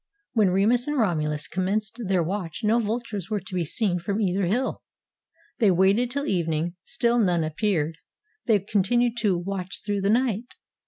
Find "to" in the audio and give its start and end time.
3.39-3.53, 9.17-9.37